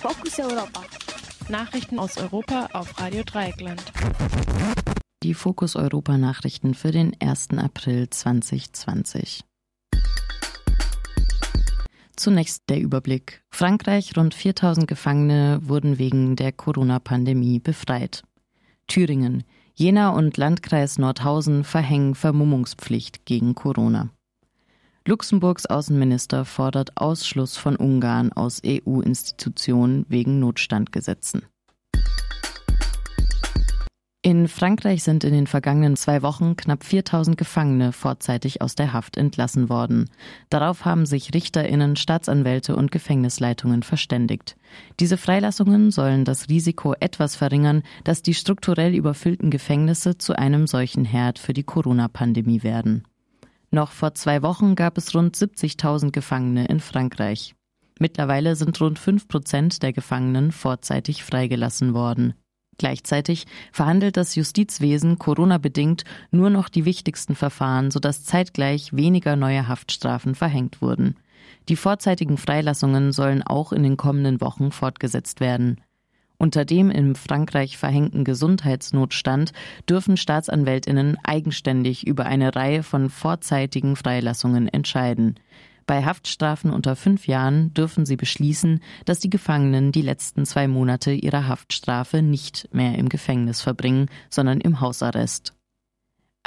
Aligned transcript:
Fokus 0.00 0.38
Europa. 0.38 0.82
Nachrichten 1.48 1.98
aus 1.98 2.18
Europa 2.18 2.68
auf 2.72 3.00
Radio 3.00 3.24
Dreieckland. 3.24 3.82
Die 5.24 5.34
Fokus 5.34 5.74
Europa 5.74 6.16
Nachrichten 6.16 6.74
für 6.74 6.92
den 6.92 7.16
1. 7.20 7.48
April 7.56 8.08
2020. 8.08 9.42
Zunächst 12.14 12.62
der 12.68 12.80
Überblick. 12.80 13.42
Frankreich, 13.50 14.16
rund 14.16 14.34
4000 14.34 14.86
Gefangene 14.86 15.58
wurden 15.64 15.98
wegen 15.98 16.36
der 16.36 16.52
Corona-Pandemie 16.52 17.58
befreit. 17.58 18.22
Thüringen. 18.86 19.42
Jena 19.74 20.10
und 20.10 20.36
Landkreis 20.36 20.98
Nordhausen 20.98 21.64
verhängen 21.64 22.14
Vermummungspflicht 22.14 23.26
gegen 23.26 23.56
Corona. 23.56 24.10
Luxemburgs 25.08 25.64
Außenminister 25.64 26.44
fordert 26.44 26.98
Ausschluss 26.98 27.56
von 27.56 27.76
Ungarn 27.76 28.30
aus 28.30 28.60
EU-Institutionen 28.62 30.04
wegen 30.10 30.38
Notstandgesetzen. 30.38 31.46
In 34.20 34.48
Frankreich 34.48 35.02
sind 35.02 35.24
in 35.24 35.32
den 35.32 35.46
vergangenen 35.46 35.96
zwei 35.96 36.20
Wochen 36.20 36.56
knapp 36.56 36.84
4000 36.84 37.38
Gefangene 37.38 37.92
vorzeitig 37.92 38.60
aus 38.60 38.74
der 38.74 38.92
Haft 38.92 39.16
entlassen 39.16 39.70
worden. 39.70 40.10
Darauf 40.50 40.84
haben 40.84 41.06
sich 41.06 41.32
Richterinnen, 41.32 41.96
Staatsanwälte 41.96 42.76
und 42.76 42.92
Gefängnisleitungen 42.92 43.82
verständigt. 43.82 44.58
Diese 45.00 45.16
Freilassungen 45.16 45.90
sollen 45.90 46.26
das 46.26 46.50
Risiko 46.50 46.92
etwas 47.00 47.34
verringern, 47.34 47.82
dass 48.04 48.20
die 48.20 48.34
strukturell 48.34 48.94
überfüllten 48.94 49.48
Gefängnisse 49.48 50.18
zu 50.18 50.38
einem 50.38 50.66
solchen 50.66 51.06
Herd 51.06 51.38
für 51.38 51.54
die 51.54 51.64
Corona-Pandemie 51.64 52.62
werden. 52.62 53.04
Noch 53.70 53.92
vor 53.92 54.14
zwei 54.14 54.42
Wochen 54.42 54.74
gab 54.74 54.96
es 54.96 55.14
rund 55.14 55.36
70.000 55.36 56.10
Gefangene 56.10 56.66
in 56.66 56.80
Frankreich. 56.80 57.54
Mittlerweile 57.98 58.56
sind 58.56 58.80
rund 58.80 58.98
fünf 58.98 59.28
Prozent 59.28 59.82
der 59.82 59.92
Gefangenen 59.92 60.52
vorzeitig 60.52 61.24
freigelassen 61.24 61.94
worden. 61.94 62.34
Gleichzeitig 62.78 63.46
verhandelt 63.72 64.16
das 64.16 64.36
Justizwesen 64.36 65.18
Corona-bedingt 65.18 66.04
nur 66.30 66.48
noch 66.48 66.68
die 66.68 66.84
wichtigsten 66.84 67.34
Verfahren, 67.34 67.90
sodass 67.90 68.24
zeitgleich 68.24 68.94
weniger 68.94 69.34
neue 69.34 69.66
Haftstrafen 69.66 70.36
verhängt 70.36 70.80
wurden. 70.80 71.16
Die 71.68 71.76
vorzeitigen 71.76 72.38
Freilassungen 72.38 73.12
sollen 73.12 73.42
auch 73.42 73.72
in 73.72 73.82
den 73.82 73.96
kommenden 73.96 74.40
Wochen 74.40 74.70
fortgesetzt 74.70 75.40
werden. 75.40 75.80
Unter 76.40 76.64
dem 76.64 76.90
in 76.90 77.16
Frankreich 77.16 77.76
verhängten 77.76 78.22
Gesundheitsnotstand 78.22 79.52
dürfen 79.88 80.16
Staatsanwältinnen 80.16 81.16
eigenständig 81.24 82.06
über 82.06 82.26
eine 82.26 82.54
Reihe 82.54 82.84
von 82.84 83.10
vorzeitigen 83.10 83.96
Freilassungen 83.96 84.68
entscheiden. 84.68 85.34
Bei 85.88 86.04
Haftstrafen 86.04 86.70
unter 86.70 86.94
fünf 86.94 87.26
Jahren 87.26 87.74
dürfen 87.74 88.06
sie 88.06 88.16
beschließen, 88.16 88.80
dass 89.04 89.18
die 89.18 89.30
Gefangenen 89.30 89.90
die 89.90 90.02
letzten 90.02 90.46
zwei 90.46 90.68
Monate 90.68 91.12
ihrer 91.12 91.48
Haftstrafe 91.48 92.22
nicht 92.22 92.68
mehr 92.72 92.96
im 92.96 93.08
Gefängnis 93.08 93.60
verbringen, 93.60 94.06
sondern 94.30 94.60
im 94.60 94.80
Hausarrest. 94.80 95.57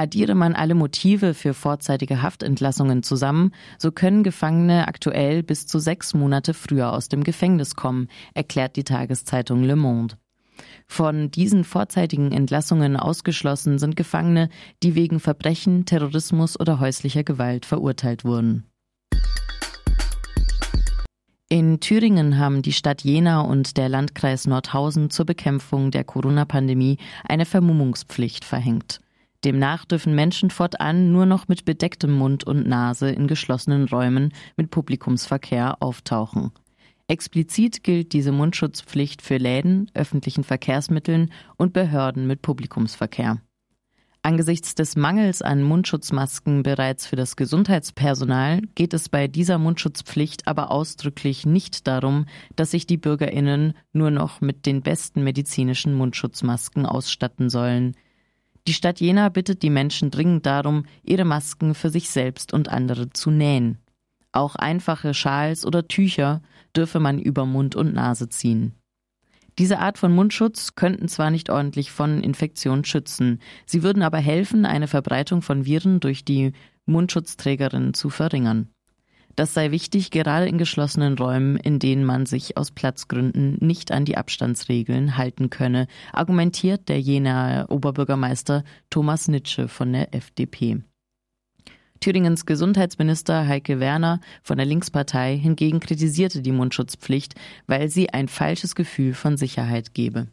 Addiere 0.00 0.34
man 0.34 0.54
alle 0.54 0.74
Motive 0.74 1.34
für 1.34 1.52
vorzeitige 1.52 2.22
Haftentlassungen 2.22 3.02
zusammen, 3.02 3.52
so 3.76 3.92
können 3.92 4.22
Gefangene 4.22 4.88
aktuell 4.88 5.42
bis 5.42 5.66
zu 5.66 5.78
sechs 5.78 6.14
Monate 6.14 6.54
früher 6.54 6.94
aus 6.94 7.10
dem 7.10 7.22
Gefängnis 7.22 7.74
kommen, 7.76 8.08
erklärt 8.32 8.76
die 8.76 8.84
Tageszeitung 8.84 9.62
Le 9.62 9.76
Monde. 9.76 10.16
Von 10.86 11.30
diesen 11.30 11.64
vorzeitigen 11.64 12.32
Entlassungen 12.32 12.96
ausgeschlossen 12.96 13.78
sind 13.78 13.94
Gefangene, 13.94 14.48
die 14.82 14.94
wegen 14.94 15.20
Verbrechen, 15.20 15.84
Terrorismus 15.84 16.58
oder 16.58 16.80
häuslicher 16.80 17.22
Gewalt 17.22 17.66
verurteilt 17.66 18.24
wurden. 18.24 18.64
In 21.50 21.80
Thüringen 21.80 22.38
haben 22.38 22.62
die 22.62 22.72
Stadt 22.72 23.02
Jena 23.02 23.42
und 23.42 23.76
der 23.76 23.90
Landkreis 23.90 24.46
Nordhausen 24.46 25.10
zur 25.10 25.26
Bekämpfung 25.26 25.90
der 25.90 26.04
Corona-Pandemie 26.04 26.96
eine 27.28 27.44
Vermummungspflicht 27.44 28.46
verhängt. 28.46 29.00
Demnach 29.44 29.86
dürfen 29.86 30.14
Menschen 30.14 30.50
fortan 30.50 31.12
nur 31.12 31.24
noch 31.24 31.48
mit 31.48 31.64
bedecktem 31.64 32.12
Mund 32.12 32.44
und 32.44 32.66
Nase 32.66 33.10
in 33.10 33.26
geschlossenen 33.26 33.88
Räumen 33.88 34.34
mit 34.56 34.70
Publikumsverkehr 34.70 35.80
auftauchen. 35.80 36.52
Explizit 37.08 37.82
gilt 37.82 38.12
diese 38.12 38.32
Mundschutzpflicht 38.32 39.22
für 39.22 39.38
Läden, 39.38 39.90
öffentlichen 39.94 40.44
Verkehrsmitteln 40.44 41.32
und 41.56 41.72
Behörden 41.72 42.26
mit 42.26 42.42
Publikumsverkehr. 42.42 43.38
Angesichts 44.22 44.74
des 44.74 44.96
Mangels 44.96 45.40
an 45.40 45.62
Mundschutzmasken 45.62 46.62
bereits 46.62 47.06
für 47.06 47.16
das 47.16 47.36
Gesundheitspersonal 47.36 48.60
geht 48.74 48.92
es 48.92 49.08
bei 49.08 49.28
dieser 49.28 49.56
Mundschutzpflicht 49.56 50.46
aber 50.46 50.70
ausdrücklich 50.70 51.46
nicht 51.46 51.86
darum, 51.86 52.26
dass 52.54 52.72
sich 52.72 52.86
die 52.86 52.98
Bürgerinnen 52.98 53.72
nur 53.94 54.10
noch 54.10 54.42
mit 54.42 54.66
den 54.66 54.82
besten 54.82 55.24
medizinischen 55.24 55.94
Mundschutzmasken 55.94 56.84
ausstatten 56.84 57.48
sollen. 57.48 57.96
Die 58.66 58.74
Stadt 58.74 59.00
Jena 59.00 59.28
bittet 59.28 59.62
die 59.62 59.70
Menschen 59.70 60.10
dringend 60.10 60.46
darum, 60.46 60.84
ihre 61.02 61.24
Masken 61.24 61.74
für 61.74 61.90
sich 61.90 62.10
selbst 62.10 62.52
und 62.52 62.68
andere 62.68 63.10
zu 63.10 63.30
nähen. 63.30 63.78
Auch 64.32 64.54
einfache 64.54 65.14
Schals 65.14 65.66
oder 65.66 65.88
Tücher 65.88 66.42
dürfe 66.76 67.00
man 67.00 67.18
über 67.18 67.46
Mund 67.46 67.74
und 67.74 67.94
Nase 67.94 68.28
ziehen. 68.28 68.74
Diese 69.58 69.78
Art 69.78 69.98
von 69.98 70.14
Mundschutz 70.14 70.74
könnten 70.74 71.08
zwar 71.08 71.30
nicht 71.30 71.50
ordentlich 71.50 71.90
von 71.90 72.22
Infektionen 72.22 72.84
schützen, 72.84 73.40
sie 73.66 73.82
würden 73.82 74.02
aber 74.02 74.18
helfen, 74.18 74.64
eine 74.64 74.88
Verbreitung 74.88 75.42
von 75.42 75.66
Viren 75.66 76.00
durch 76.00 76.24
die 76.24 76.52
Mundschutzträgerin 76.86 77.92
zu 77.92 78.08
verringern. 78.08 78.70
Das 79.36 79.54
sei 79.54 79.70
wichtig, 79.70 80.10
gerade 80.10 80.46
in 80.46 80.58
geschlossenen 80.58 81.16
Räumen, 81.16 81.56
in 81.56 81.78
denen 81.78 82.04
man 82.04 82.26
sich 82.26 82.56
aus 82.56 82.70
Platzgründen 82.70 83.56
nicht 83.60 83.92
an 83.92 84.04
die 84.04 84.16
Abstandsregeln 84.16 85.16
halten 85.16 85.50
könne, 85.50 85.86
argumentiert 86.12 86.88
der 86.88 87.00
Jenaer 87.00 87.70
Oberbürgermeister 87.70 88.64
Thomas 88.90 89.28
Nitsche 89.28 89.68
von 89.68 89.92
der 89.92 90.14
FDP. 90.14 90.82
Thüringens 92.00 92.46
Gesundheitsminister 92.46 93.46
Heike 93.46 93.78
Werner 93.78 94.20
von 94.42 94.56
der 94.56 94.66
Linkspartei 94.66 95.36
hingegen 95.36 95.80
kritisierte 95.80 96.40
die 96.40 96.52
Mundschutzpflicht, 96.52 97.34
weil 97.66 97.90
sie 97.90 98.10
ein 98.10 98.28
falsches 98.28 98.74
Gefühl 98.74 99.12
von 99.12 99.36
Sicherheit 99.36 99.92
gebe. 99.92 100.28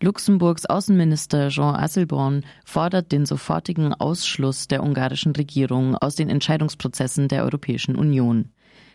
Luxemburgs 0.00 0.64
Außenminister 0.64 1.48
Jean 1.48 1.74
Asselborn 1.74 2.44
fordert 2.64 3.10
den 3.10 3.26
sofortigen 3.26 3.92
Ausschluss 3.94 4.68
der 4.68 4.84
ungarischen 4.84 5.32
Regierung 5.32 5.96
aus 5.96 6.14
den 6.14 6.30
Entscheidungsprozessen 6.30 7.26
der 7.26 7.42
Europäischen 7.42 7.96
Union. 7.96 8.50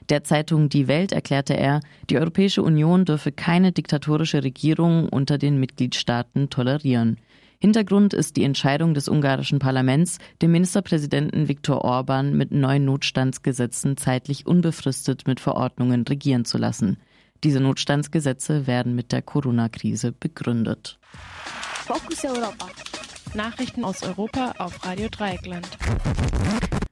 Der 0.08 0.24
Zeitung 0.24 0.70
Die 0.70 0.88
Welt 0.88 1.12
erklärte 1.12 1.58
er, 1.58 1.82
die 2.10 2.18
Europäische 2.18 2.64
Union 2.64 3.04
dürfe 3.04 3.34
keine 3.34 3.74
diktatorische 3.74 4.46
Regierung 4.46 5.10
unter 5.10 5.38
den 5.38 5.60
Mitgliedstaaten 5.60 6.50
tolerieren. 6.50 7.18
Hintergrund 7.60 8.14
ist 8.14 8.38
die 8.38 8.44
Entscheidung 8.44 8.94
des 8.94 9.10
ungarischen 9.10 9.60
Parlaments, 9.60 10.20
den 10.42 10.52
Ministerpräsidenten 10.52 11.50
Viktor 11.50 11.84
Orban 11.84 12.36
mit 12.36 12.52
neuen 12.52 12.86
Notstandsgesetzen 12.86 13.98
zeitlich 13.98 14.46
unbefristet 14.46 15.28
mit 15.28 15.42
Verordnungen 15.42 16.04
regieren 16.08 16.46
zu 16.46 16.58
lassen. 16.58 16.98
Diese 17.44 17.60
Notstandsgesetze 17.60 18.68
werden 18.68 18.96
mit 18.96 19.12
der 19.12 19.22
Corona-Krise 19.22 20.14
begründet. 20.14 20.98
Fokus 21.86 22.24
Europa. 22.24 22.68
Nachrichten 23.34 23.84
aus 23.84 24.02
Europa 24.04 24.54
auf 24.60 24.86
Radio 24.86 25.10
Dreieckland. 25.10 25.68